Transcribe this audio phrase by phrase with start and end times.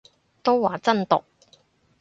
[0.41, 1.23] 都話真毒